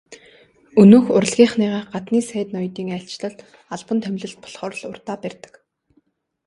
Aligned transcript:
Өнөөх 0.81 1.05
урлагийнхныгаа 1.17 1.81
гаднын 1.93 2.23
сайд 2.29 2.47
ноёдын 2.55 2.89
айлчлал, 2.95 3.35
албан 3.73 3.97
томилолт 4.03 4.39
болохоор 4.41 4.73
л 4.77 4.87
урдаа 4.91 5.17
барьдаг. 5.23 5.53